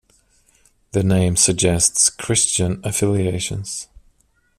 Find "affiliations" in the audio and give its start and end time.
2.83-3.87